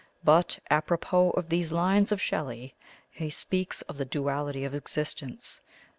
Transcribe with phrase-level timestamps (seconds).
[0.23, 2.73] But apropos of these lines of Shelley.
[3.11, 5.61] He speaks of the duality of existence.